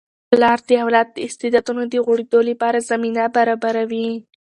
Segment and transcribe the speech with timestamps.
[0.29, 4.07] پلار د اولاد د استعدادونو د غوړیدو لپاره زمینه برابروي.